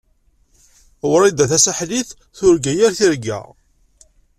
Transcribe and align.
Wrida 1.11 1.45
Tasaḥlit 1.51 2.09
turga 2.37 2.73
yir 2.77 2.91
targit. 2.99 3.39